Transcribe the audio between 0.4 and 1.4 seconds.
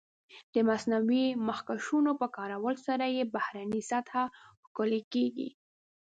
د مصنوعي